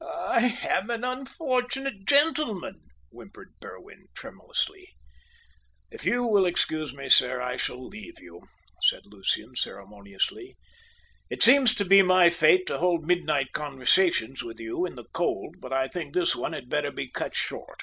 "I 0.00 0.56
am 0.62 0.88
an 0.90 1.02
unfortunate 1.02 2.06
gentleman," 2.06 2.80
whimpered 3.10 3.58
Berwin 3.58 4.06
tremulously. 4.14 4.94
"If 5.90 6.06
you 6.06 6.22
will 6.22 6.46
excuse 6.46 6.94
me, 6.94 7.08
sir, 7.08 7.40
I 7.42 7.56
shall 7.56 7.84
leave 7.88 8.20
you," 8.20 8.42
said 8.82 9.02
Lucian 9.04 9.56
ceremoniously. 9.56 10.56
"It 11.28 11.42
seems 11.42 11.74
to 11.74 11.84
be 11.84 12.02
my 12.02 12.30
fate 12.30 12.68
to 12.68 12.78
hold 12.78 13.04
midnight 13.04 13.50
conversations 13.52 14.44
with 14.44 14.60
you 14.60 14.86
in 14.86 14.94
the 14.94 15.06
cold, 15.12 15.56
but 15.58 15.72
I 15.72 15.88
think 15.88 16.14
this 16.14 16.36
one 16.36 16.52
had 16.52 16.68
better 16.68 16.92
be 16.92 17.10
cut 17.10 17.34
short." 17.34 17.82